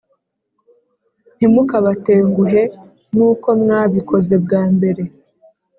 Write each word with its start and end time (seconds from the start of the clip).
Ntikamukabatenguhe 1.35 2.61
nuko 3.15 3.47
mwabikoze 3.61 4.33
bwa 4.43 4.61
mbere 4.73 5.03